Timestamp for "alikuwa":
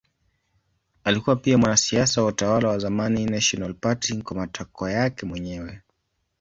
1.03-1.35